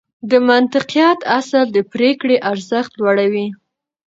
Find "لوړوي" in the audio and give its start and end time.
2.99-3.47